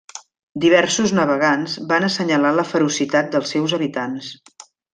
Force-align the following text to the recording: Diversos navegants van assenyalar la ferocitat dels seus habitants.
Diversos 0.63 1.13
navegants 1.17 1.75
van 1.91 2.07
assenyalar 2.09 2.55
la 2.61 2.65
ferocitat 2.71 3.31
dels 3.37 3.55
seus 3.57 3.77
habitants. 3.79 4.33